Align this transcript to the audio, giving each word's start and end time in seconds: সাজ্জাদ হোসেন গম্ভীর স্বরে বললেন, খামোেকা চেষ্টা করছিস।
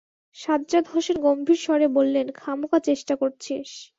সাজ্জাদ 0.37 0.85
হোসেন 0.87 1.17
গম্ভীর 1.21 1.59
স্বরে 1.61 1.87
বললেন, 1.97 2.27
খামোেকা 2.35 2.79
চেষ্টা 2.87 3.13
করছিস। 3.15 3.69